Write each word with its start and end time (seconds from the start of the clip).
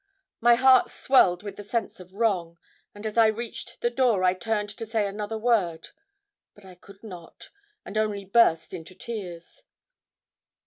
My 0.39 0.55
heart 0.55 0.89
swelled 0.89 1.43
with 1.43 1.57
the 1.57 1.63
sense 1.63 1.99
of 1.99 2.15
wrong, 2.15 2.57
and 2.95 3.05
as 3.05 3.19
I 3.19 3.27
reached 3.27 3.81
the 3.81 3.91
door 3.91 4.23
I 4.23 4.33
turned 4.33 4.69
to 4.69 4.85
say 4.87 5.05
another 5.05 5.37
word, 5.37 5.89
but 6.55 6.65
I 6.65 6.73
could 6.73 7.03
not, 7.03 7.51
and 7.85 7.95
only 7.99 8.25
burst 8.25 8.73
into 8.73 8.95
tears. 8.95 9.61